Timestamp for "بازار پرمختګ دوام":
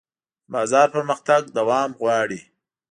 0.53-1.89